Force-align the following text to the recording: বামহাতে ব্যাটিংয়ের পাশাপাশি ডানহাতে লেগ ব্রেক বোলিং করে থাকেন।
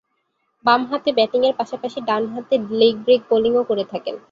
বামহাতে 0.65 1.09
ব্যাটিংয়ের 1.11 1.57
পাশাপাশি 1.57 1.99
ডানহাতে 2.01 2.55
লেগ 2.71 2.95
ব্রেক 3.05 3.21
বোলিং 3.29 3.53
করে 3.69 3.83
থাকেন। 3.83 4.15